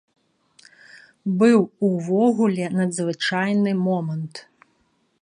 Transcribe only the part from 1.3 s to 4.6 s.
Быў увогуле надзвычайны момант.